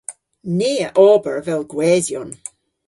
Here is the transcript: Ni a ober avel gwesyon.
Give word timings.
Ni 0.57 0.71
a 0.87 0.89
ober 1.11 1.35
avel 1.39 1.61
gwesyon. 1.71 2.29